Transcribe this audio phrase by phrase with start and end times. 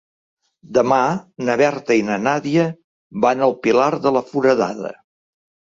[0.77, 1.01] Demà
[1.49, 2.67] na Berta i na Nàdia
[3.27, 4.97] van al Pilar de la Foradada.